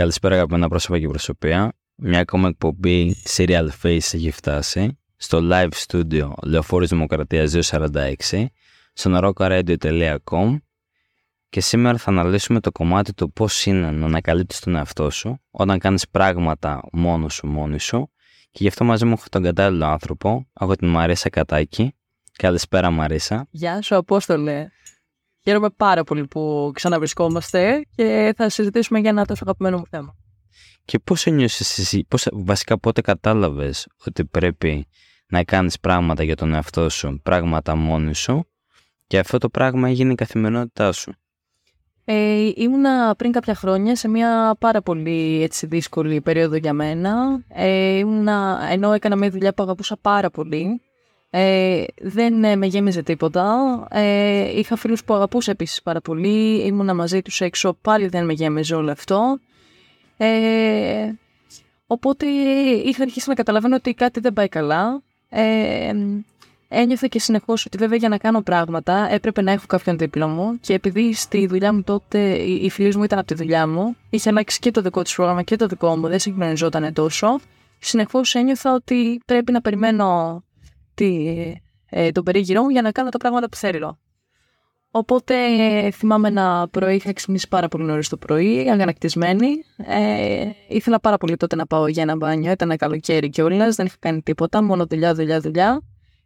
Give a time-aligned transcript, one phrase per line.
[0.00, 1.72] Καλησπέρα αγαπημένα πρόσωπα και προσωπία.
[1.94, 8.14] Μια ακόμα εκπομπή Serial Face έχει φτάσει στο live studio Λεωφόρης Δημοκρατίας 246
[8.92, 10.56] στο naroka.radio.com
[11.48, 15.78] και σήμερα θα αναλύσουμε το κομμάτι του πώς είναι να ανακαλύπτεις τον εαυτό σου όταν
[15.78, 18.10] κάνεις πράγματα μόνος σου μόνη σου
[18.50, 21.94] και γι' αυτό μαζί μου έχω τον κατάλληλο άνθρωπο, έχω την Μαρίσα Κατάκη.
[22.36, 23.46] Καλησπέρα Μαρίσα.
[23.50, 24.68] Γεια σου Απόστολε.
[25.42, 30.14] Χαίρομαι πάρα πολύ που ξαναβρισκόμαστε και θα συζητήσουμε για ένα τόσο αγαπημένο μου θέμα.
[30.84, 34.86] Και πώς ένιωσες εσύ, πώς, βασικά πότε κατάλαβες ότι πρέπει
[35.26, 38.46] να κάνεις πράγματα για τον εαυτό σου, πράγματα μόνοι σου
[39.06, 41.12] και αυτό το πράγμα έγινε η καθημερινότητά σου;
[42.04, 47.44] Ε, ήμουνα πριν κάποια χρόνια σε μια πάρα πολύ έτσι, δύσκολη περίοδο για μένα.
[47.48, 50.80] Ε, ήμουνα, ενώ έκανα μια δουλειά που αγαπούσα πάρα πολύ,
[51.30, 53.56] ε, δεν ε, με γέμιζε τίποτα.
[53.90, 56.66] Ε, είχα φίλους που αγαπούσα επίσης πάρα πολύ.
[56.66, 59.38] Ήμουνα μαζί τους έξω, πάλι δεν με γέμιζε όλο αυτό.
[60.16, 61.12] Ε,
[61.86, 62.26] οπότε
[62.84, 65.02] είχα αρχίσει να καταλαβαίνω ότι κάτι δεν πάει καλά.
[65.28, 65.92] Ε,
[66.68, 70.58] ένιωθα και συνεχώς ότι βέβαια για να κάνω πράγματα έπρεπε να έχω κάποιον δίπλα μου
[70.60, 74.28] και επειδή στη δουλειά μου τότε η φίλη μου ήταν από τη δουλειά μου, είχε
[74.28, 77.40] αλλάξει και το δικό της πρόγραμμα και το δικό μου, δεν συγχρονιζόταν τόσο.
[77.78, 80.42] Συνεχώς ένιωθα ότι πρέπει να περιμένω
[80.94, 81.34] τη,
[81.90, 83.98] ε, τον περίγυρό μου για να κάνω τα πράγματα που θέλω.
[84.90, 89.48] Οπότε ε, θυμάμαι ένα πρωί, είχα ξυπνήσει πάρα πολύ νωρίς το πρωί, αγανακτισμένη.
[89.76, 93.96] Ε, ήθελα πάρα πολύ τότε να πάω για ένα μπάνιο, ήταν καλοκαίρι κιόλας, δεν είχα
[93.98, 95.82] κάνει τίποτα, μόνο δουλειά, δουλειά, δουλειά.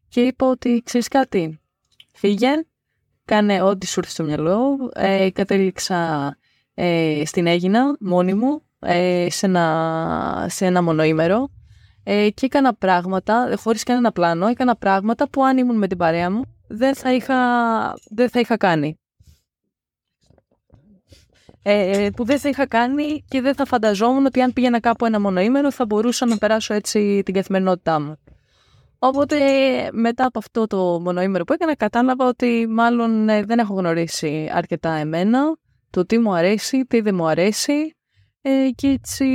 [0.08, 1.60] Και είπα ότι ξέρεις κάτι,
[2.12, 2.48] φύγε,
[3.24, 4.90] κάνε ό,τι σου έρθει στο μυαλό.
[4.94, 6.36] Ε, κατέληξα
[6.74, 11.50] ε, στην Έγινα μόνη μου ε, σε, ένα, σε ένα μονοήμερο
[12.04, 16.30] ε, και έκανα πράγματα, χωρίς κανένα πλάνο, έκανα πράγματα που αν ήμουν με την παρέα
[16.30, 17.36] μου δεν θα είχα,
[18.10, 18.98] δεν θα είχα κάνει.
[21.62, 25.20] Ε, που δεν θα είχα κάνει και δεν θα φανταζόμουν ότι αν πήγαινα κάπου ένα
[25.20, 28.18] μονοήμερο θα μπορούσα να περάσω έτσι την καθημερινότητά μου.
[28.98, 29.36] Οπότε
[29.92, 34.92] μετά από αυτό το μονοήμερο που έκανα κατάλαβα ότι μάλλον ε, δεν έχω γνωρίσει αρκετά
[34.92, 35.56] εμένα,
[35.90, 37.96] το τι μου αρέσει, τι δεν μου αρέσει
[38.46, 39.26] ε, και έτσι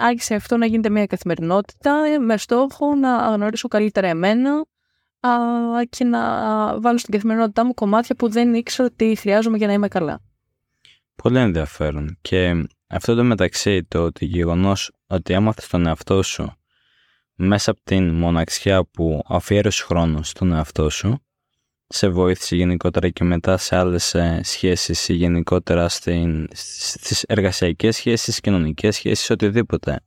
[0.00, 4.66] άρχισε αυτό να γίνεται μια καθημερινότητα ε, με στόχο να γνωρίσω καλύτερα εμένα
[5.20, 5.30] α,
[5.88, 6.20] και να
[6.80, 10.20] βάλω στην καθημερινότητά μου κομμάτια που δεν ήξερα ότι χρειάζομαι για να είμαι καλά.
[11.22, 12.18] Πολύ ενδιαφέρον.
[12.20, 16.52] Και αυτό το μεταξύ το ότι γεγονός ότι έμαθες τον εαυτό σου
[17.34, 21.24] μέσα από την μοναξιά που αφιέρωσε χρόνο στον εαυτό σου
[21.92, 28.40] σε βοήθησε γενικότερα και μετά σε άλλες ε, σχέσεις ή γενικότερα στην, στις εργασιακές σχέσεις,
[28.40, 30.00] κοινωνικές σχέσεις, οτιδήποτε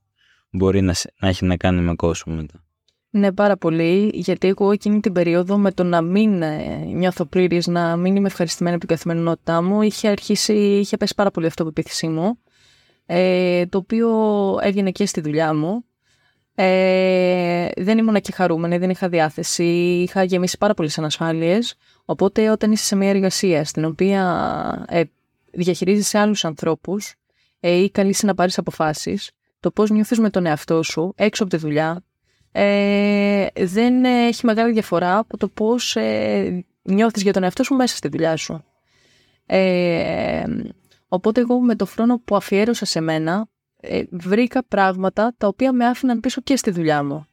[0.49, 2.63] μπορεί να, να έχει να κάνει με κόσμο μετά.
[3.09, 7.67] Ναι, πάρα πολύ, γιατί εγώ εκείνη την περίοδο με το να μην ε, νιώθω πλήρης,
[7.67, 11.67] να μην είμαι ευχαριστημένη από την καθημερινότητά μου, είχε αρχίσει, είχε πέσει πάρα πολύ αυτό
[11.67, 12.39] επίθεσή μου,
[13.05, 14.09] ε, το οποίο
[14.61, 15.85] έβγαινε και στη δουλειά μου.
[16.55, 19.63] Ε, δεν ήμουν και χαρούμενη, δεν είχα διάθεση,
[20.07, 21.75] είχα γεμίσει πάρα πολλές ανασφάλειες.
[22.05, 25.03] Οπότε, όταν είσαι σε μια εργασία στην οποία ε,
[25.51, 27.15] διαχειρίζεσαι άλλους ανθρώπους
[27.59, 31.51] ε, ή καλείσαι να πάρεις αποφάσεις, το πώς νιώθεις με τον εαυτό σου έξω από
[31.51, 32.03] τη δουλειά,
[32.51, 37.95] ε, δεν έχει μεγάλη διαφορά από το πώς ε, νιώθεις για τον εαυτό σου μέσα
[37.95, 38.63] στη δουλειά σου.
[39.45, 40.43] Ε,
[41.07, 43.47] οπότε, εγώ με το χρόνο που αφιέρωσα σε μένα,
[43.85, 47.25] ε, βρήκα πράγματα τα οποία με άφηναν πίσω και στη δουλειά μου.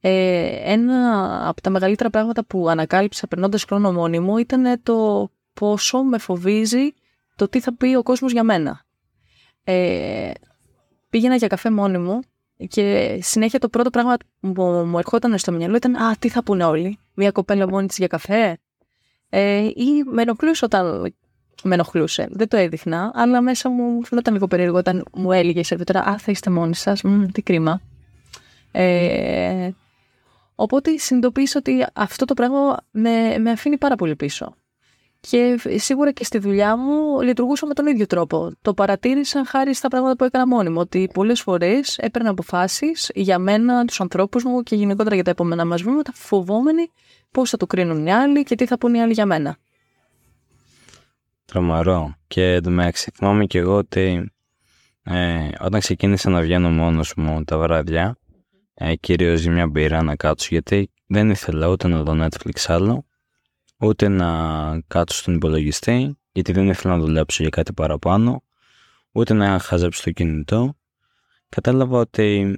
[0.00, 6.02] Ε, ένα από τα μεγαλύτερα πράγματα που ανακάλυψα περνώντας χρόνο μόνη μου ήταν το πόσο
[6.02, 6.94] με φοβίζει
[7.36, 8.84] το τι θα πει ο κόσμος για μένα.
[9.64, 10.30] Ε,
[11.10, 12.20] πήγαινα για καφέ μόνη μου
[12.68, 16.64] και συνέχεια το πρώτο πράγμα που μου ερχόταν στο μυαλό ήταν «Α, τι θα πούνε
[16.64, 18.58] όλοι, μια κοπέλα μόνη της για καφέ»
[19.28, 21.14] ε, ή με ενοχλούσε όταν
[21.64, 22.28] με ενοχλούσε.
[22.30, 26.18] Δεν το έδειχνα, αλλά μέσα μου φαινόταν λίγο περίεργο όταν μου έλεγες η σερβιτόρα Α,
[26.18, 27.02] θα είστε μόνοι σας.
[27.32, 27.80] Τι κρίμα.
[28.72, 29.70] Ε,
[30.54, 34.56] οπότε συνειδητοποίησα ότι αυτό το πράγμα με, με αφήνει πάρα πολύ πίσω.
[35.20, 38.52] Και σίγουρα και στη δουλειά μου λειτουργούσα με τον ίδιο τρόπο.
[38.62, 40.80] Το παρατήρησα χάρη στα πράγματα που έκανα μόνη μου.
[40.80, 45.64] Ότι πολλές φορές έπαιρνα αποφάσεις για μένα, τους ανθρώπους μου και γενικότερα για τα επόμενα
[45.64, 46.90] μας βήματα, φοβόμενοι
[47.30, 49.56] πώς θα το κρίνουν οι άλλοι και τι θα πούνε οι άλλοι για μένα.
[51.44, 52.14] Τρομαρό.
[52.26, 54.32] Και εντωμεταξύ θυμάμαι και εγώ ότι
[55.02, 58.18] ε, όταν ξεκίνησα να βγαίνω μόνος μου τα βράδια,
[58.74, 63.06] ε, κυρίως για μια μπύρα να κάτσω, γιατί δεν ήθελα ούτε να δω Netflix άλλο,
[63.78, 64.28] ούτε να
[64.86, 68.42] κάτσω στον υπολογιστή, γιατί δεν ήθελα να δουλέψω για κάτι παραπάνω,
[69.12, 70.76] ούτε να χαζέψω το κινητό.
[71.48, 72.56] Κατάλαβα ότι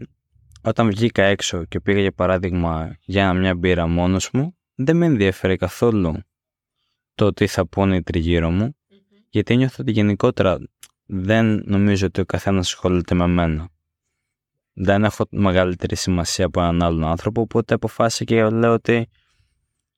[0.63, 5.57] όταν βγήκα έξω και πήγα για παράδειγμα για μια μπύρα μόνος μου, δεν με ενδιαφέρει
[5.57, 6.15] καθόλου
[7.17, 8.77] το τι θα πούνε οι τριγύρω μου,
[9.29, 10.59] γιατί νιώθω ότι γενικότερα
[11.07, 13.69] δεν νομίζω ότι ο καθένας ασχολείται με μένα.
[14.73, 19.09] Δεν έχω μεγαλύτερη σημασία από έναν άλλον άνθρωπο, οπότε αποφάσισα και λέω ότι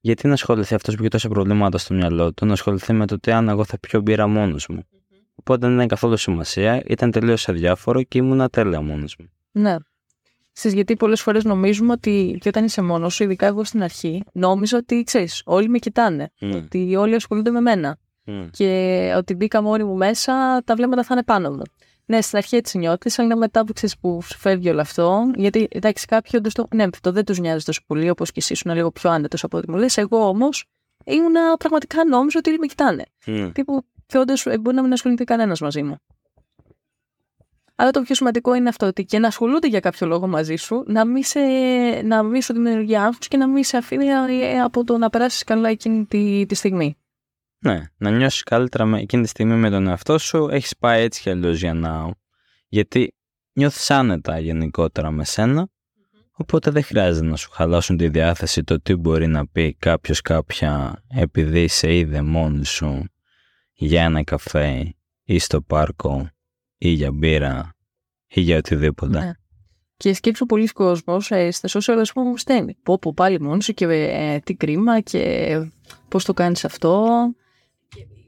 [0.01, 3.21] γιατί να ασχοληθεί αυτός που έχει τόσα προβλήματα στο μυαλό του, να ασχοληθεί με το
[3.21, 4.83] τι αν εγώ θα πιω μπύρα μόνος μου.
[5.35, 9.31] Οπότε δεν ήταν καθόλου σημασία, ήταν τελείως αδιάφορο και ήμουν τέλεια μόνος μου.
[9.51, 9.77] Ναι.
[10.59, 14.23] Στις γιατί πολλές φορές νομίζουμε ότι και όταν είσαι μόνος σου, ειδικά εγώ στην αρχή,
[14.33, 16.31] νόμιζα ότι ξέρεις, όλοι με κοιτάνε.
[16.41, 16.53] Mm.
[16.55, 17.99] Ότι όλοι ασχολούνται με μένα.
[18.27, 18.49] Mm.
[18.51, 21.63] Και ότι μπήκα μόνη μου μέσα, τα βλέμματα θα είναι πάνω μου.
[22.07, 25.31] Ναι, στην αρχή έτσι νιώθει, αλλά μετά που ξέρεις που σου φεύγει όλο αυτό.
[25.35, 28.53] Γιατί εντάξει, κάποιοι όντως το έχουν έμφυτο, δεν τους νοιάζει τόσο πολύ, όπως και εσύ
[28.53, 29.97] ήσουν λίγο πιο άνετο από ό,τι μου λες.
[29.97, 30.65] Εγώ όμως
[31.05, 33.05] ήμουνα πραγματικά νόμιζα ότι όλοι με κοιτάνε.
[33.27, 33.51] Mm.
[33.55, 35.97] Τύπου, και όντως μπορεί να μην ασχολείται κανένας μαζί μου.
[37.81, 40.85] Αλλά το πιο σημαντικό είναι αυτό, ότι και να ασχολούνται για κάποιο λόγο μαζί σου,
[40.87, 41.41] να μην, σε,
[42.05, 45.45] να μην σου δημιουργεί άγχος και να μην σε αφήνει ε, από το να περάσεις
[45.45, 46.97] καλά εκείνη τη, τη στιγμή.
[47.59, 50.49] Ναι, να νιώσεις καλύτερα με, εκείνη τη στιγμή με τον εαυτό σου.
[50.51, 52.11] Έχεις πάει έτσι κι αλλιώς για να.
[52.69, 53.15] Γιατί
[53.53, 55.69] νιώθεις άνετα γενικότερα με σένα.
[56.31, 61.03] Οπότε δεν χρειάζεται να σου χαλάσουν τη διάθεση το τι μπορεί να πει κάποιος κάποια
[61.09, 63.05] επειδή σε είδε μόνη σου
[63.73, 64.95] για ένα καφέ
[65.25, 66.31] ή στο πάρκο
[66.79, 67.75] ή για μπύρα
[68.29, 69.19] ή για οτιδήποτε.
[69.19, 69.33] Ναι.
[69.97, 72.77] Και σκέψω πολλοί κόσμος ε, στα social ας πούμε μου στέλνει.
[72.83, 75.71] Πω πω πάλι μόνος σου και ε, τι κρίμα και
[76.09, 77.07] πώς το κάνεις αυτό.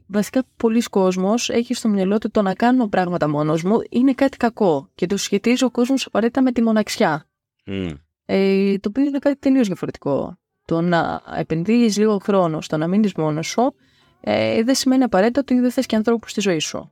[0.07, 4.37] Βασικά πολλοί κόσμος έχει στο μυαλό του το να κάνω πράγματα μόνος μου είναι κάτι
[4.37, 7.25] κακό και το σχετίζει ο κόσμος απαραίτητα με τη μοναξιά.
[7.65, 7.97] Mm.
[8.25, 10.37] Ε, το οποίο είναι κάτι τελείως διαφορετικό.
[10.65, 13.75] Το να επενδύεις λίγο χρόνο στο να μείνεις μόνος σου
[14.21, 16.91] ε, δεν σημαίνει απαραίτητα ότι δεν θες και ανθρώπους στη ζωή σου.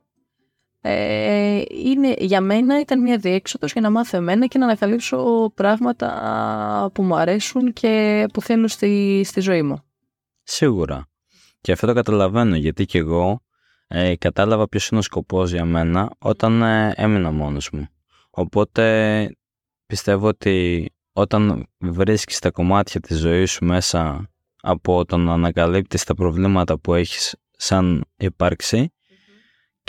[0.82, 6.90] Ε, είναι, για μένα ήταν μια διέξοδος για να μάθω εμένα και να ανακαλύψω πράγματα
[6.94, 9.82] που μου αρέσουν και που θέλω στη, στη ζωή μου.
[10.42, 11.08] Σίγουρα.
[11.60, 13.40] Και αυτό το καταλαβαίνω γιατί και εγώ
[13.86, 17.88] ε, κατάλαβα ποιος είναι ο σκοπός για μένα όταν ε, έμεινα μόνος μου.
[18.30, 19.36] Οπότε
[19.86, 24.30] πιστεύω ότι όταν βρίσκεις τα κομμάτια της ζωής σου μέσα
[24.60, 28.92] από το να ανακαλύπτεις τα προβλήματα που έχεις σαν υπάρξη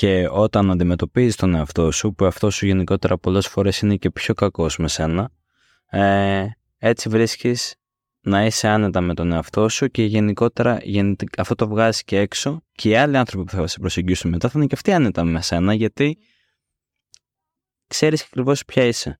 [0.02, 4.34] και όταν αντιμετωπίζεις τον εαυτό σου, που αυτό σου γενικότερα πολλές φορές είναι και πιο
[4.34, 5.32] κακός με σένα,
[5.90, 6.46] ε,
[6.78, 7.76] έτσι βρίσκεις
[8.22, 10.80] να είσαι άνετα με τον εαυτό σου και γενικότερα
[11.38, 14.54] αυτό το βγάζεις και έξω και οι άλλοι άνθρωποι που θα σε προσεγγίσουν μετά θα
[14.58, 16.18] είναι και αυτοί άνετα με σένα γιατί
[17.88, 19.20] ξέρεις ακριβώς ποια είσαι.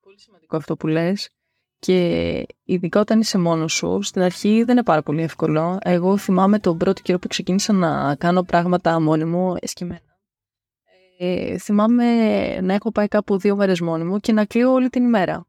[0.00, 1.28] Πολύ σημαντικό αυτό που λες
[1.78, 5.78] και ειδικά όταν είσαι μόνος σου, στην αρχή δεν είναι πάρα πολύ εύκολο.
[5.82, 10.00] Εγώ θυμάμαι τον πρώτο καιρό που ξεκίνησα να κάνω πράγματα μόνη μου, εσκεμμένα.
[11.18, 12.04] Ε, θυμάμαι
[12.60, 15.46] να έχω πάει κάπου δύο μέρες μόνη μου και να κλείω όλη την ημέρα.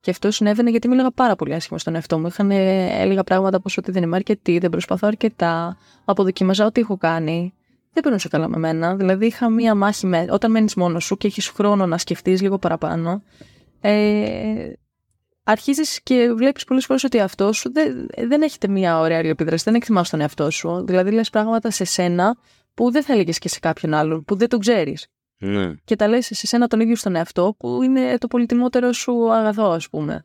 [0.00, 2.26] Και αυτό συνέβαινε γιατί μίλαγα πάρα πολύ άσχημα στον εαυτό μου.
[2.26, 7.54] Είχαν, έλεγα πράγματα όπως ότι δεν είμαι αρκετή, δεν προσπαθώ αρκετά, αποδοκιμαζά ό,τι έχω κάνει.
[7.92, 8.96] Δεν περνούσε καλά με μένα.
[8.96, 10.26] Δηλαδή είχα μία μάχη με.
[10.30, 13.22] Όταν μένεις μόνος σου και έχεις χρόνο να σκεφτείς λίγο παραπάνω,
[13.80, 14.72] ε,
[15.46, 19.74] αρχίζεις και βλέπεις πολλές φορές ότι αυτό σου δεν, δεν έχετε μία ωραία αλληλεπίδραση, δεν
[19.74, 20.84] εκτιμάς τον εαυτό σου.
[20.86, 22.36] Δηλαδή λες πράγματα σε σένα
[22.74, 25.06] που δεν θα έλεγες και σε κάποιον άλλον, που δεν τον ξέρεις.
[25.38, 25.74] Ναι.
[25.84, 29.70] Και τα λες σε σένα τον ίδιο στον εαυτό, που είναι το πολυτιμότερο σου αγαθό,
[29.70, 30.24] ας πούμε.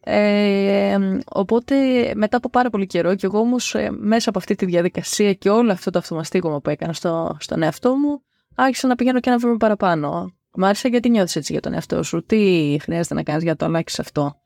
[0.00, 0.98] Ε,
[1.30, 1.74] οπότε
[2.14, 5.50] μετά από πάρα πολύ καιρό και εγώ όμως ε, μέσα από αυτή τη διαδικασία και
[5.50, 8.22] όλο αυτό το αυτομαστίγωμα που έκανα στο, στον εαυτό μου
[8.54, 12.02] άρχισα να πηγαίνω και ένα βήμα παραπάνω Μ' άρεσε γιατί νιώθεις έτσι για τον εαυτό
[12.02, 14.36] σου; Τι χρειάζεται να κάνεις για το αλλάξει αυτό;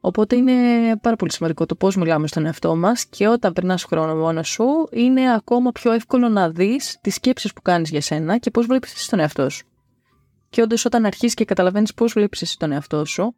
[0.00, 0.52] Οπότε είναι
[0.96, 4.88] πάρα πολύ σημαντικό το πώς μιλάμε στον εαυτό μας και όταν περνάς χρόνο μόνος σου
[4.90, 8.94] είναι ακόμα πιο εύκολο να δεις τις σκέψεις που κάνεις για σένα και πώς βλέπεις
[8.94, 9.66] εσύ τον εαυτό σου.
[10.48, 13.36] Και όντως όταν αρχίσεις και καταλαβαίνεις πώς βλέπεις εσύ τον εαυτό σου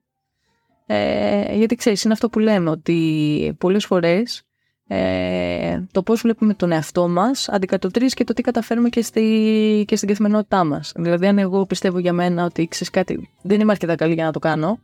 [0.87, 4.43] ε, γιατί ξέρεις είναι αυτό που λέμε ότι πολλές φορές
[4.93, 9.97] ε, το πώς βλέπουμε τον εαυτό μας αντικατοπτρίζει και το τι καταφέρουμε και, στη, και
[9.97, 10.93] στην καθημερινότητά μας.
[10.97, 14.33] Δηλαδή αν εγώ πιστεύω για μένα ότι ξέρεις κάτι δεν είμαι αρκετά καλή για να
[14.33, 14.79] το κάνω,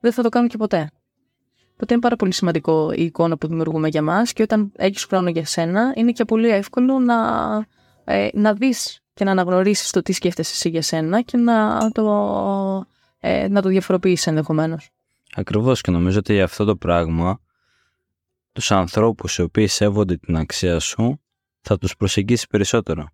[0.00, 0.90] δεν θα το κάνω και ποτέ.
[1.72, 5.28] Οπότε είναι πάρα πολύ σημαντικό η εικόνα που δημιουργούμε για μας και όταν έχεις χρόνο
[5.28, 7.16] για σένα είναι και πολύ εύκολο να,
[8.04, 12.86] ε, να δεις και να αναγνωρίσεις το τι σκέφτεσαι εσύ για σένα και να το,
[13.20, 14.90] ε, να το διαφοροποιήσεις ενδεχομένως.
[15.34, 17.40] Ακριβώς και νομίζω ότι αυτό το πράγμα
[18.52, 21.20] τους ανθρώπους οι οποίοι σέβονται την αξία σου
[21.60, 23.08] θα τους προσεγγίσεις περισσότερο.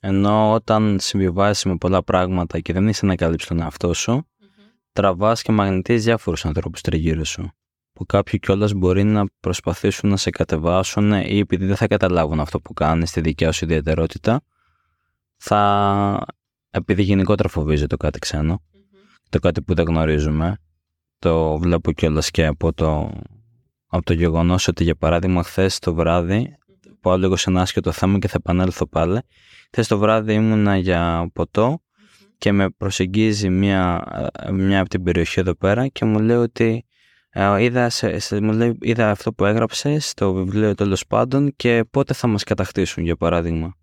[0.00, 4.46] Ενώ όταν συμβιβάσεις με πολλά πράγματα και δεν είσαι να καλύψεις τον εαυτό σου, mm-hmm.
[4.92, 7.50] τραβάς και μαγνητίζεις διάφορους ανθρώπους τριγύρω σου.
[7.92, 12.60] Που κάποιοι κιόλας μπορεί να προσπαθήσουν να σε κατεβάσουν ή επειδή δεν θα καταλάβουν αυτό
[12.60, 14.40] που κάνεις στη δικιά σου ιδιαιτερότητα,
[15.36, 16.24] θα
[16.70, 18.62] επειδή γενικότερα φοβίζει το κάτι ξένο,
[19.28, 20.58] το κάτι που δεν γνωρίζουμε,
[21.18, 23.12] το βλέπω κιόλας και από το
[23.94, 26.56] από το γεγονός ότι για παράδειγμα χθες το βράδυ
[27.00, 29.20] πάω λίγο σε ένα άσχετο θέμα και θα επανέλθω πάλι.
[29.70, 31.82] Χθες το βράδυ ήμουνα για ποτό
[32.38, 34.04] και με προσεγγίζει μια,
[34.52, 36.84] μια από την περιοχή εδώ πέρα και μου λέει ότι
[37.30, 42.14] ε, είδα, σε, μου λέει, είδα αυτό που έγραψε στο βιβλίο τέλος πάντων και πότε
[42.14, 43.76] θα μας κατακτήσουν για παράδειγμα.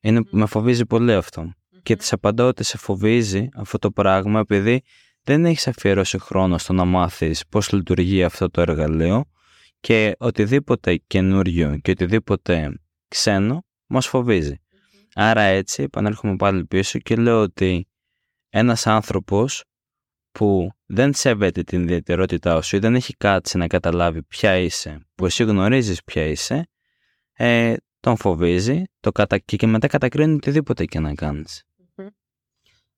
[0.00, 1.52] Είναι, Με φοβίζει πολύ αυτό.
[1.82, 4.82] Και της απαντώ ότι σε φοβίζει αυτό το πράγμα επειδή
[5.30, 9.24] δεν έχεις αφιερώσει χρόνο στο να μάθεις πώς λειτουργεί αυτό το εργαλείο
[9.80, 14.60] και οτιδήποτε καινούριο και οτιδήποτε ξένο μας φοβίζει.
[15.14, 17.88] Άρα έτσι επανέρχομαι πάλι πίσω και λέω ότι
[18.48, 19.64] ένας άνθρωπος
[20.32, 25.26] που δεν σέβεται την ιδιαιτερότητά σου ή δεν έχει κάτσει να καταλάβει ποια είσαι, που
[25.26, 26.68] εσύ γνωρίζεις ποια είσαι,
[27.32, 29.38] ε, τον φοβίζει το κατα...
[29.38, 31.64] και μετά κατακρίνει οτιδήποτε και να κάνεις.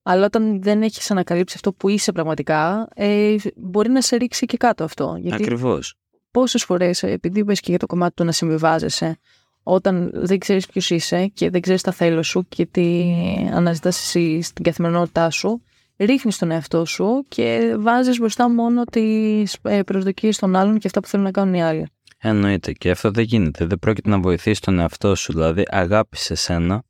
[0.03, 4.57] Αλλά όταν δεν έχεις ανακαλύψει αυτό που είσαι πραγματικά, ε, μπορεί να σε ρίξει και
[4.57, 5.17] κάτω αυτό.
[5.19, 5.95] Γιατί Ακριβώς.
[6.31, 9.17] Πόσες φορές, επειδή είπες και για το κομμάτι του να συμβιβάζεσαι,
[9.63, 13.13] όταν δεν ξέρεις ποιος είσαι και δεν ξέρεις τα θέλω σου και τι
[13.53, 15.63] αναζητάς εσύ στην καθημερινότητά σου,
[15.97, 20.99] ρίχνεις τον εαυτό σου και βάζεις μπροστά μόνο τις ε, προσδοκίες των άλλων και αυτά
[20.99, 21.87] που θέλουν να κάνουν οι άλλοι.
[22.17, 23.65] Εννοείται και αυτό δεν γίνεται.
[23.65, 25.33] Δεν πρόκειται να βοηθήσει τον εαυτό σου.
[25.33, 26.83] Δηλαδή αγάπησε σένα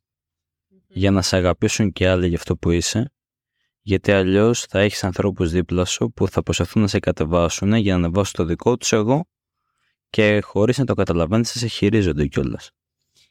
[0.93, 3.11] για να σε αγαπήσουν και άλλοι για αυτό που είσαι.
[3.81, 7.97] Γιατί αλλιώς θα έχεις ανθρώπους δίπλα σου που θα προσπαθούν να σε κατεβάσουν για να
[7.97, 9.25] ανεβάσουν το δικό τους εγώ
[10.09, 12.71] και χωρίς να το καταλαβαίνεις, θα σε χειρίζονται κιόλας.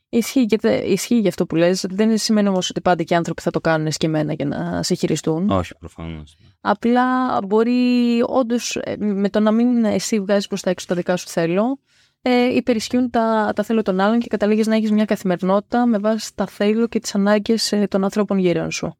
[0.08, 1.84] Ισχύει, και ισχύει για αυτό που λες.
[1.88, 4.94] Δεν σημαίνει όμως ότι πάντα και οι άνθρωποι θα το κάνουν σκεμμένα για να σε
[4.94, 5.50] χειριστούν.
[5.50, 6.36] Όχι, προφανώς.
[6.60, 11.16] Απλά μπορεί όντως ε, με το να μην εσύ βγάζεις προς τα έξω τα δικά
[11.16, 11.78] σου θέλω,
[12.22, 16.34] ε, υπερισχύουν τα, τα θέλω των άλλων και καταλήγεις να έχεις μια καθημερινότητα με βάση
[16.34, 18.96] τα θέλω και τις ανάγκες ε, των ανθρώπων γύρω σου.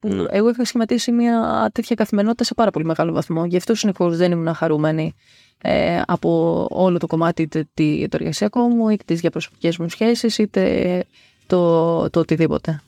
[0.00, 0.24] Ναι.
[0.30, 3.44] Εγώ είχα σχηματίσει μια τέτοια καθημερινότητα σε πάρα πολύ μεγάλο βαθμό.
[3.44, 5.14] Γι' αυτό συνεχώς δεν ήμουν χαρούμενη
[5.62, 7.68] ε, από όλο το κομμάτι είτε
[8.08, 11.04] το εργασιακό μου, είτε τις διαπροσωπικές μου σχέσεις, είτε
[11.46, 12.80] το, το οτιδήποτε.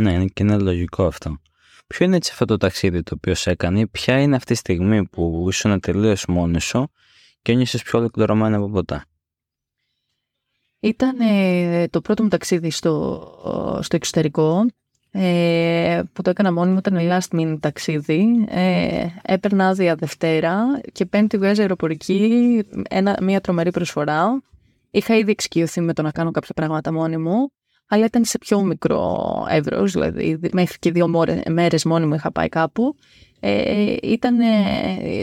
[0.00, 1.40] Ναι, και είναι λογικό αυτό.
[1.86, 5.06] Ποιο είναι έτσι αυτό το ταξίδι το οποίο σε έκανε, ποια είναι αυτή η στιγμή
[5.06, 6.90] που ήσουν τελείως μόνη σου;
[7.42, 9.04] Και νιώσε πιο ολοκληρωμένη από ποτέ.
[10.80, 11.16] Ήταν
[11.90, 14.66] το πρώτο μου ταξίδι στο, στο εξωτερικό
[15.12, 18.44] ε, που το έκανα μόνη μου, ήταν last minute ταξίδι.
[18.48, 24.42] Ε, έπαιρνα άδεια Δευτέρα και πέμπτη βγάζει αεροπορική, ένα, μια τρομερή προσφορά.
[24.90, 27.52] Είχα ήδη εξοικειωθεί με το να κάνω κάποια πράγματα μόνη μου,
[27.92, 31.08] αλλά ήταν σε πιο μικρό εύρος, δηλαδή μέχρι και δύο
[31.48, 32.94] μέρες μόνη μου είχα πάει κάπου.
[33.40, 34.40] Ε, ήταν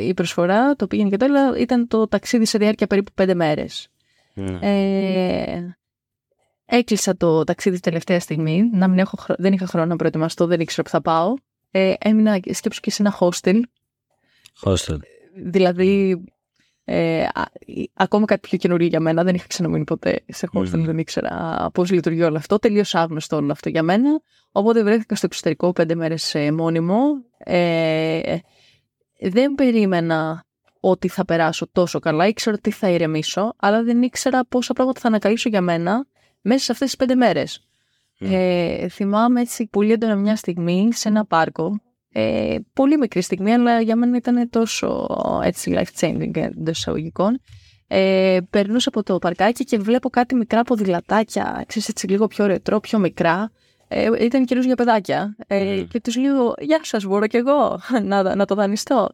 [0.02, 1.26] η προσφορά, το πήγαινε και το
[1.60, 3.88] ήταν το ταξίδι σε διάρκεια περίπου πέντε μέρες.
[4.34, 4.60] Ναι.
[4.62, 5.78] Ε,
[6.70, 8.70] Έκλεισα το ταξίδι τελευταία στιγμή.
[8.74, 11.34] Να μην έχω, δεν είχα χρόνο να προετοιμαστώ, δεν ήξερα που θα πάω.
[11.72, 13.60] Ε, έμεινα σκέψου και σε ένα hostel.
[14.64, 14.98] Hostel.
[15.44, 16.24] Δηλαδή,
[16.90, 17.28] ε,
[17.94, 19.24] ακόμα κάτι πιο καινούριο για μένα.
[19.24, 20.84] Δεν είχα ξαναμείνει ποτέ σε hostel, mm.
[20.86, 22.60] δεν ήξερα πώς λειτουργεί όλο αυτό.
[22.60, 24.22] Τελείως άγνωστο όλο αυτό για μένα.
[24.52, 27.00] Οπότε βρέθηκα στο εξωτερικό πέντε μέρες ε, μόνιμο.
[27.38, 28.38] Ε,
[29.20, 30.46] δεν περίμενα
[30.80, 32.28] ότι θα περάσω τόσο καλά.
[32.28, 36.06] Ήξερα ότι θα ηρεμήσω, αλλά δεν ήξερα πόσα πράγματα θα ανακαλύψω για μένα
[36.42, 37.68] μέσα σε αυτές τις πέντε μέρες.
[38.20, 41.82] Ε, θυμάμαι έτσι πολύ έντονα μια στιγμή σε ένα πάρκο.
[42.20, 45.08] Ε, πολύ μικρή στιγμή, αλλά για μένα ήταν τόσο
[45.44, 47.40] έτσι life changing εντό εισαγωγικών.
[47.88, 52.80] Ε, περνούσα από το παρκάκι και βλέπω κάτι μικρά ποδηλατάκια, ξέρεις έτσι λίγο πιο ρετρό,
[52.80, 53.52] πιο μικρά.
[53.88, 55.36] Ε, ήταν κυρίως για παιδάκια.
[55.48, 59.10] Ε, Και τους λέω, γεια σας, μπορώ κι εγώ να, να το δανειστώ.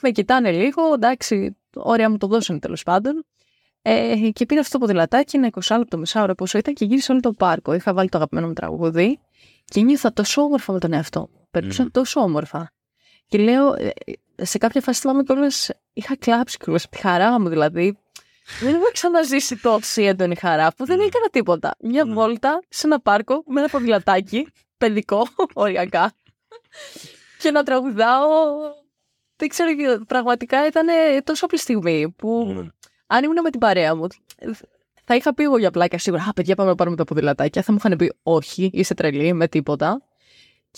[0.00, 3.24] Με κοιτάνε λίγο, εντάξει, ωραία μου το δώσουν τέλος πάντων.
[3.82, 7.20] Ε, και πήρα αυτό το ποδηλατάκι, ένα 20 λεπτό μισάωρο πόσο ήταν και γύρισε όλο
[7.20, 7.74] το πάρκο.
[7.74, 9.18] Είχα βάλει το αγαπημένο μου τραγούδι
[9.64, 11.28] και νιώθα τόσο όμορφα με τον εαυτό.
[11.60, 12.72] Περνούσα τόσο όμορφα.
[13.26, 13.90] Και λέω, ε,
[14.36, 17.98] σε κάποια φάση θυμάμαι κιόλας, είχα κλάψει κιόλας από τη χαρά μου δηλαδή.
[18.60, 21.76] Δεν έχω ξαναζήσει τόση έντονη χαρά που δεν έκανα τίποτα.
[21.80, 22.12] Μια ναι.
[22.12, 24.46] βόλτα σε ένα πάρκο με ένα ποδηλατάκι,
[24.78, 26.12] παιδικό, οριακά.
[27.42, 28.28] και να τραγουδάω.
[29.36, 29.70] Δεν ξέρω,
[30.06, 30.86] πραγματικά ήταν
[31.24, 32.70] τόσο απλή στιγμή που ναι
[33.06, 34.06] αν ήμουν με την παρέα μου,
[35.04, 36.22] θα είχα πει εγώ για πλάκα σίγουρα.
[36.28, 37.62] Α, παιδιά, πάμε να πάρουμε τα ποδηλατάκια.
[37.62, 40.02] Θα μου είχαν πει Όχι, είσαι τρελή, με τίποτα.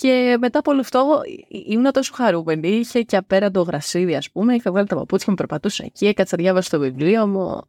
[0.01, 2.69] Και μετά από όλο αυτό ήμουν τόσο χαρούμενη.
[2.69, 4.55] Είχε και απέραντο γρασίδι, ας πούμε.
[4.55, 7.61] Είχα βγάλει τα παπούτσια μου, περπατούσα εκεί, έκατσα διάβασα το βιβλίο μου.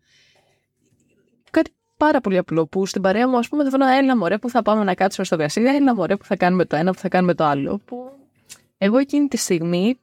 [1.52, 4.50] Κάτι πάρα πολύ απλό που στην παρέα μου, ας πούμε, θα βρω ένα μωρέ που
[4.50, 7.08] θα πάμε να κάτσουμε στο γρασίδι, ένα μωρέ που θα κάνουμε το ένα, που θα
[7.08, 7.82] κάνουμε το άλλο.
[7.86, 8.12] Που
[8.78, 10.00] εγώ εκείνη τη στιγμή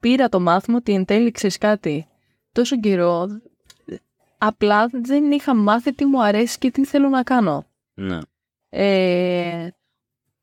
[0.00, 2.06] πήρα το μάθημα ότι εν τέλει ξέρεις κάτι.
[2.52, 3.28] Τόσο καιρό
[4.38, 7.66] Απλά δεν είχα μάθει τι μου αρέσει και τι θέλω να κάνω.
[7.94, 8.18] Ναι.
[8.68, 9.68] Ε,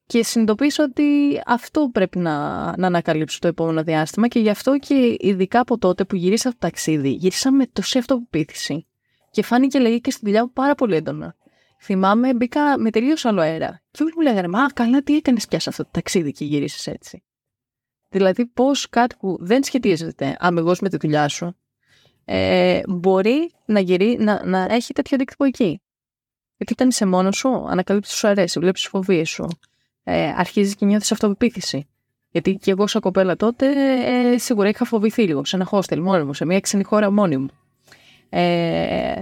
[0.07, 2.33] και συνειδητοποίησα ότι αυτό πρέπει να,
[2.77, 6.59] να ανακαλύψω το επόμενο διάστημα και γι' αυτό και ειδικά από τότε που γύρισα από
[6.59, 8.87] το ταξίδι, γύρισα με τόση αυτοπεποίθηση
[9.31, 11.35] Και φάνηκε λέγει και στη δουλειά μου πάρα πολύ έντονα.
[11.79, 13.81] Θυμάμαι, μπήκα με τελείως άλλο αέρα.
[13.91, 16.87] Και όλοι μου λέγανε, Μα καλά, τι έκανες πια σε αυτό το ταξίδι και γύρισες
[16.87, 17.23] έτσι.
[18.09, 21.57] Δηλαδή, πώς κάτι που δεν σχετίζεται αμυγός με τη δουλειά σου,
[22.25, 25.81] ε, μπορεί να, γυρί, να, να έχει τέτοιο αντίκτυπο εκεί.
[26.57, 29.47] Γιατί όταν είσαι μόνος σου, ανακαλύπτεις σου αρέσει, βλέπεις τις φοβίες σου.
[30.09, 31.87] Ε, αρχίζεις και νιώθεις αυτοπεποίθηση.
[32.31, 33.67] Γιατί και εγώ, σαν κοπέλα τότε,
[34.05, 37.37] ε, σίγουρα είχα φοβηθεί λίγο σε ένα hostel μόνο μου, σε μια ξένη χώρα μόνη
[37.37, 37.47] μου.
[38.29, 39.21] Ε,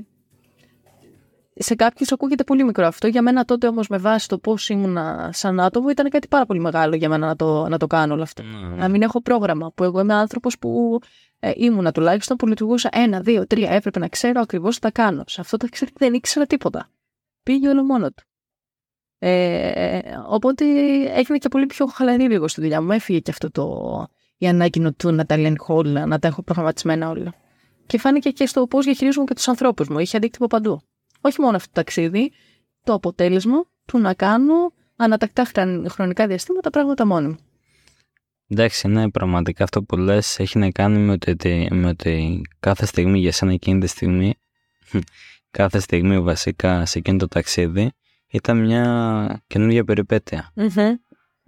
[1.55, 3.07] σε κάποιους ακούγεται πολύ μικρό αυτό.
[3.07, 6.59] Για μένα τότε όμως, με βάση το πώς ήμουνα σαν άτομο, ήταν κάτι πάρα πολύ
[6.59, 8.43] μεγάλο για μένα να το, να το κάνω όλο αυτό.
[8.43, 8.77] Mm.
[8.77, 9.71] Να μην έχω πρόγραμμα.
[9.75, 10.99] Που εγώ είμαι άνθρωπος που
[11.39, 13.71] ε, ήμουνα τουλάχιστον που λειτουργούσα ένα, δύο, τρία.
[13.71, 15.23] Έπρεπε να ξέρω ακριβώς τι θα κάνω.
[15.27, 16.89] Σε αυτό το δεν ήξερα τίποτα.
[17.43, 18.23] Πήγε όλο μόνο του.
[19.19, 20.65] Ε, οπότε
[21.15, 22.91] έγινε και πολύ πιο χαλαρή λίγο στη δουλειά μου.
[22.91, 24.07] Έφυγε και αυτό το
[24.37, 27.33] η ανάγκη του να τα ελέγχω όλα, να τα έχω προγραμματισμένα όλα.
[27.85, 29.99] Και φάνηκε και στο πώς διαχειρίζομαι και τους ανθρώπους μου.
[29.99, 30.81] Είχε αντίκτυπο παντού.
[31.21, 32.31] Όχι μόνο αυτό το ταξίδι,
[32.83, 35.47] το αποτέλεσμα του να κάνω ανατακτά
[35.89, 37.37] χρονικά διαστήματα πράγματα μόνοι μου.
[38.47, 43.19] Εντάξει, ναι, πραγματικά αυτό που λες έχει να κάνει με ότι, με ότι κάθε στιγμή
[43.19, 44.33] για σένα εκείνη τη στιγμή,
[45.57, 47.91] κάθε στιγμή βασικά σε εκείνο το ταξίδι,
[48.35, 50.51] ήταν μια καινούργια περιπέτεια.
[50.55, 50.91] Mm-hmm.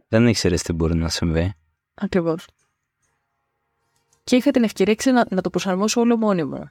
[0.07, 1.53] Δεν ήξερες τι μπορεί να συμβεί.
[1.93, 2.45] Ακριβώς.
[4.23, 6.69] Και είχα την ευκαιρία να, να το προσαρμόσω όλο μόνοι μου.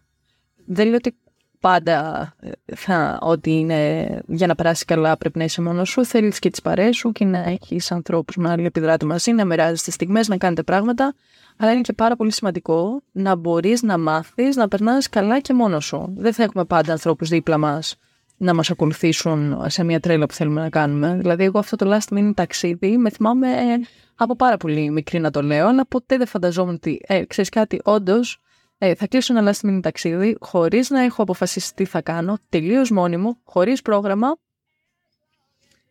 [0.66, 1.16] Δεν λέω ότι
[1.61, 6.04] πάντα ε, θα, ότι είναι για να περάσει καλά πρέπει να είσαι μόνος σου.
[6.04, 9.90] Θέλεις και τις παρέ σου και να έχεις ανθρώπους με άλλη επιδράτη μαζί, να μοιράζεστε
[9.90, 11.14] στιγμές, να κάνετε πράγματα.
[11.56, 15.85] Αλλά είναι και πάρα πολύ σημαντικό να μπορείς να μάθεις να περνάς καλά και μόνος
[15.85, 16.12] σου.
[16.16, 17.96] Δεν θα έχουμε πάντα ανθρώπους δίπλα μας
[18.37, 21.16] να μας ακολουθήσουν σε μια τρέλα που θέλουμε να κάνουμε.
[21.16, 23.81] Δηλαδή, εγώ αυτό το last minute ταξίδι με θυμάμαι ε,
[24.14, 27.81] από πάρα πολύ μικρή να το λέω, αλλά ποτέ δεν φανταζόμουν ότι, ε, ξέρεις κάτι,
[27.85, 28.40] όντως
[28.78, 32.90] ε, θα κλείσω ένα last minute ταξίδι χωρίς να έχω αποφασίσει τι θα κάνω, τελείως
[32.90, 34.37] μόνη μου, χωρίς πρόγραμμα.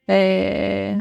[0.05, 0.97] Ε,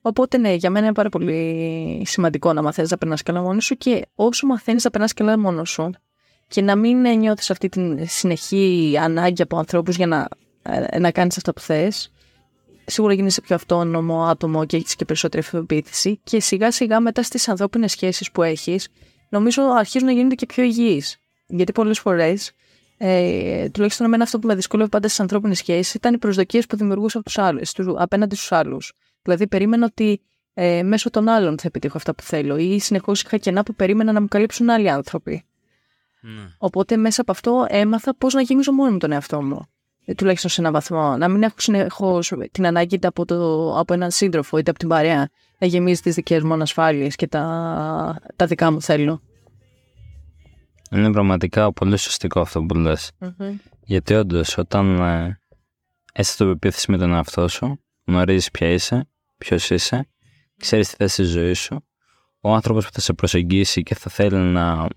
[0.00, 3.76] οπότε ναι, για μένα είναι πάρα πολύ σημαντικό να μαθαίνεις να περνάς καλά μόνος σου
[3.76, 5.90] και όσο μαθαίνεις να περνάς καλά μόνος σου
[6.48, 10.28] και να μην νιώθεις αυτή την συνεχή ανάγκη από ανθρώπους για να,
[10.62, 12.10] ε, να κάνεις αυτό που θες.
[12.86, 16.20] Σίγουρα γίνεσαι πιο αυτόνομο άτομο και έχεις και περισσότερη αυτοπεποίθηση.
[16.24, 18.88] Και σιγά σιγά μετά στις ανθρώπινες σχέσεις που έχεις,
[19.28, 21.16] νομίζω αρχίζουν να γίνονται και πιο υγιείς.
[21.46, 22.52] Γιατί πολλές φορές,
[22.96, 26.76] ε, τουλάχιστον εμένα αυτό που με δυσκολεύει πάντα στις ανθρώπινες σχέσεις, ήταν οι προσδοκίες που
[26.76, 28.92] δημιουργούσα από τους άλλους, απέναντι στους άλλους.
[29.22, 30.20] Δηλαδή, περίμενα ότι
[30.54, 34.12] ε, μέσω των άλλων θα επιτύχω αυτά που θέλω, ή συνεχώς είχα κενά που περίμενα
[34.12, 35.44] να μου καλύψουν άλλοι άνθρωποι.
[36.26, 36.48] Ναι.
[36.58, 39.66] Οπότε μέσα από αυτό έμαθα πώς να γεμίζω μόνο με τον εαυτό μου.
[40.04, 41.16] Ε, τουλάχιστον σε έναν βαθμό.
[41.16, 44.88] Να μην έχω συνεχώς την ανάγκη είτε από, το, από έναν σύντροφο είτε από την
[44.88, 49.20] παρέα να γεμίζει τις δικές μου ανασφάλειες και τα, τα δικά μου θέλω.
[50.90, 53.10] Είναι πραγματικά πολύ σωστικό αυτό που λες.
[53.80, 55.40] Γιατί όντως, όταν ε,
[56.12, 60.08] έχει το πεποίθηση με τον εαυτό σου, γνωρίζεις ποια είσαι, ποιος είσαι,
[60.56, 61.86] ξέρεις τη θέση τη ζωή σου,
[62.40, 64.88] ο άνθρωπος που θα σε προσεγγίσει και θα θέλει να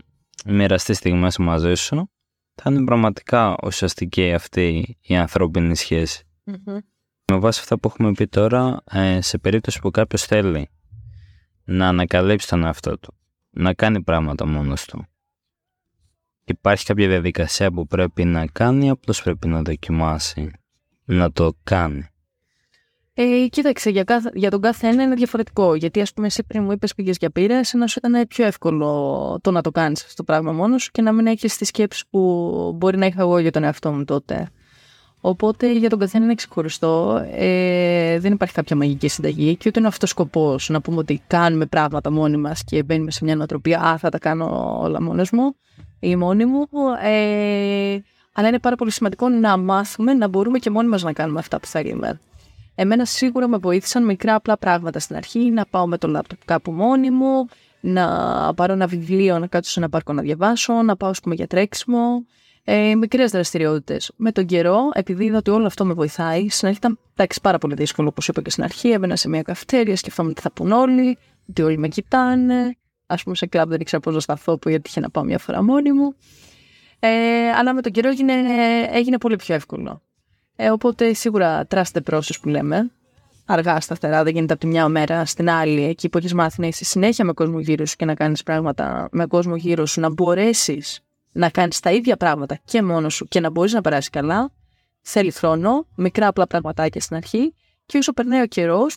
[0.45, 2.10] μοιραστεί στιγμές μαζί σου,
[2.56, 5.75] θα είναι πραγματικά ουσιαστική αυτή η ανθρώπινη
[7.32, 10.69] Με βάση αυτά που έχουμε πει τώρα, ε, σε περίπτωση που κάποιος θέλει
[11.63, 13.13] να ανακαλύψει τον εαυτό του,
[13.49, 15.06] να κάνει πράγματα μόνος του,
[16.43, 20.52] υπάρχει κάποια διαδικασία που πρέπει να κάνει ή απλώς πρέπει να δοκιμάσει
[21.06, 22.08] να το κάνει.
[23.21, 25.75] Ε, κοίταξε, για, κάθε, για τον κάθε ένα είναι διαφορετικό.
[25.75, 29.39] Γιατί, ας πούμε, εσύ πριν μου είπες πήγες για πείρα, να σου ήταν πιο εύκολο
[29.41, 32.03] το να το κάνεις αυτό το πράγμα μόνος σου και να μην έχεις τη σκέψη
[32.10, 34.47] που μπορεί να είχα εγώ για τον εαυτό μου τότε.
[35.21, 37.25] Οπότε για τον καθένα είναι ξεχωριστό.
[37.32, 41.21] Ε, δεν υπάρχει κάποια μαγική συνταγή και ούτε είναι αυτός ο σκοπός να πούμε ότι
[41.27, 43.79] κάνουμε πράγματα μόνοι μας και μπαίνουμε σε μια νοοτροπία.
[43.79, 45.55] Α, θα τα κάνω όλα μόνος μου
[45.99, 46.67] ή μόνοι μου.
[47.03, 47.99] Ε,
[48.34, 51.60] αλλά είναι πάρα πολύ σημαντικό να μάθουμε να μπορούμε και μόνοι μας να κάνουμε αυτά
[51.60, 52.19] που θέλουμε.
[52.81, 56.71] Εμένα σίγουρα με βοήθησαν μικρά απλά πράγματα στην αρχή, να πάω με το λάπτοπ κάπου
[56.71, 57.45] μόνη μου,
[57.79, 58.05] να
[58.55, 62.25] πάρω ένα βιβλίο, να κάτσω σε ένα πάρκο να διαβάσω, να πάω πούμε, για τρέξιμο.
[62.63, 64.11] Ε, Μικρές δραστηριότητες.
[64.15, 67.57] Με τον καιρό, επειδή είδα ότι όλο αυτό με βοηθάει, στην αρχή ήταν εντάξει, πάρα
[67.57, 68.89] πολύ δύσκολο, όπως είπα και στην αρχή.
[68.89, 71.17] Έμενα σε μια καυτέρια, σκεφτόμουν τι θα πούν όλοι,
[71.49, 72.77] ότι όλοι με κοιτάνε.
[73.05, 75.37] Α πούμε, σε κλαμπ δεν ήξερα πώς να σταθώ, που γιατί είχε να πάω μια
[75.37, 76.15] φορά μόνη μου.
[76.99, 77.09] Ε,
[77.49, 78.33] αλλά με τον καιρό έγινε,
[78.91, 80.01] έγινε πολύ πιο εύκολο.
[80.62, 82.91] Ε, οπότε σίγουρα trust the process που λέμε.
[83.45, 85.84] Αργά, σταθερά, δεν γίνεται από τη μια μέρα στην άλλη.
[85.84, 89.10] Εκεί που έχεις μάθει να είσαι συνέχεια με κόσμο γύρω σου και να κάνεις πράγματα
[89.12, 91.00] με κόσμο γύρω σου, να μπορέσεις
[91.32, 94.52] να κάνεις τα ίδια πράγματα και μόνος σου και να μπορείς να περάσεις καλά.
[95.02, 97.54] Θέλει χρόνο, μικρά απλά πραγματάκια στην αρχή.
[97.86, 98.95] Και όσο περνάει ο καιρός,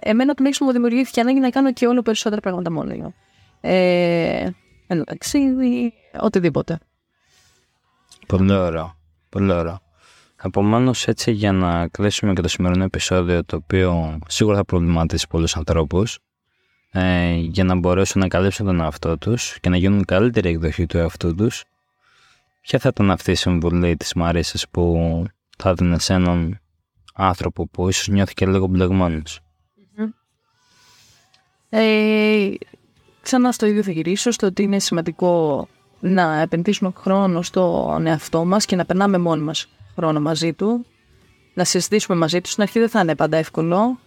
[0.00, 3.14] εμένα τουλάχιστον μου δημιουργήθηκε ανάγκη να κάνω και όλο περισσότερα πράγματα μόνο.
[3.60, 4.50] Ε,
[4.86, 6.78] ένα ταξίδι, οτιδήποτε.
[8.26, 8.96] Πολύ ωραίο.
[9.28, 9.86] Πολύ ωραίο.
[10.42, 15.56] Επομένω, έτσι για να κλείσουμε και το σημερινό επεισόδιο, το οποίο σίγουρα θα προβληματίσει πολλούς
[15.56, 16.18] ανθρώπους,
[16.90, 20.98] ε, για να μπορέσουν να καλύψουν τον εαυτό τους και να γίνουν καλύτερη εκδοχή του
[20.98, 21.64] εαυτού τους,
[22.60, 25.24] ποια θα ήταν αυτή η συμβουλή της Μαρίσας που
[25.58, 26.60] θα έδινε σε έναν
[27.14, 29.40] άνθρωπο που ίσως νιώθει και λίγο μπλεγμένος;
[31.70, 32.50] Ε,
[33.22, 35.68] ξανά στο ίδιο θα γυρίσω, στο ότι είναι σημαντικό
[36.00, 40.86] να επενδύσουμε χρόνο στον εαυτό μας και να περνάμε μόνοι μας χρόνο μαζί του,
[41.54, 42.48] να συζητήσουμε μαζί του.
[42.48, 43.98] Στην αρχή δεν θα είναι πάντα εύκολο.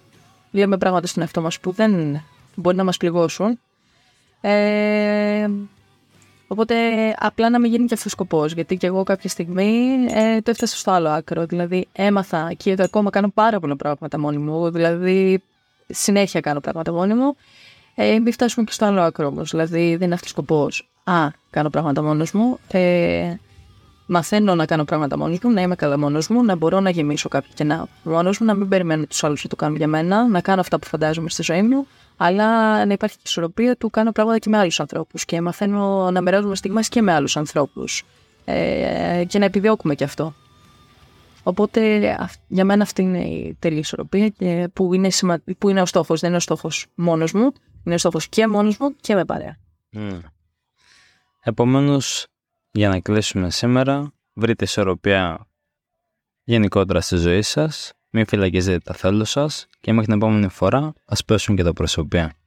[0.51, 2.21] Λέμε πράγματα στον εαυτό μας που δεν
[2.55, 3.59] μπορεί να μας πληγώσουν.
[4.41, 5.47] Ε,
[6.47, 6.75] οπότε
[7.19, 8.53] απλά να μην γίνει και αυτός ο σκοπός.
[8.53, 11.45] Γιατί και εγώ κάποια στιγμή ε, το έφτασα στο άλλο άκρο.
[11.45, 14.71] Δηλαδή έμαθα και ακόμα κάνω πάρα πολλά πράγματα μόνη μου.
[14.71, 15.43] Δηλαδή
[15.87, 17.35] συνέχεια κάνω πράγματα μόνη μου.
[17.95, 19.49] Ε, μην φτάσουμε και στο άλλο άκρο όμως.
[19.49, 20.89] Δηλαδή δεν είναι αυτός ο σκοπός.
[21.03, 22.59] Α, κάνω πράγματα μόνος μου.
[22.67, 23.35] Ε,
[24.11, 27.29] μαθαίνω να κάνω πράγματα μόνος μου, να είμαι καλά μόνος μου, να μπορώ να γεμίσω
[27.29, 30.41] κάποια κενά μόνος μου, να μην περιμένω τους άλλους να το κάνουν για μένα, να
[30.41, 34.39] κάνω αυτά που φαντάζομαι στη ζωή μου, αλλά να υπάρχει και ισορροπία του κάνω πράγματα
[34.39, 38.03] και με άλλους ανθρώπους και μαθαίνω να μοιράζομαι στιγμές και με άλλους ανθρώπους.
[38.45, 40.33] Ε, και να επιδιώκουμε και αυτό.
[41.43, 41.99] Οπότε
[42.47, 45.41] για μένα αυτή είναι η τέλεια ισορροπία και που είναι, σημα...
[45.57, 46.19] που είναι ο στόχος.
[46.19, 47.51] Δεν είναι ο στόχος μόνος μου,
[47.83, 49.57] είναι ο στόχος και μόνος μου και με παρέα.
[49.93, 50.19] Mm.
[51.43, 52.27] Επομένως,
[52.71, 55.47] για να κλείσουμε σήμερα, βρείτε ισορροπία
[56.43, 61.25] γενικότερα στη ζωή σας, μην φυλακίζετε τα θέλω σας και μέχρι την επόμενη φορά ας
[61.25, 62.40] πέσουν και τα προσωπία.